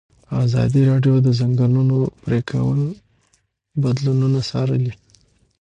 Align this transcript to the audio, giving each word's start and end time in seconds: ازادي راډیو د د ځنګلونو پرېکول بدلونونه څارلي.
ازادي 0.45 0.81
راډیو 0.91 1.15
د 1.21 1.23
د 1.25 1.27
ځنګلونو 1.39 1.97
پرېکول 2.23 2.79
بدلونونه 3.81 4.39
څارلي. 4.49 4.93